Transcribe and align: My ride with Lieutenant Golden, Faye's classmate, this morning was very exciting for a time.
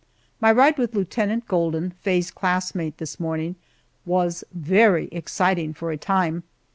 My 0.39 0.51
ride 0.51 0.79
with 0.79 0.95
Lieutenant 0.95 1.47
Golden, 1.47 1.91
Faye's 1.91 2.31
classmate, 2.31 2.97
this 2.97 3.19
morning 3.19 3.55
was 4.03 4.43
very 4.51 5.09
exciting 5.09 5.75
for 5.75 5.91
a 5.91 5.95
time. 5.97 6.41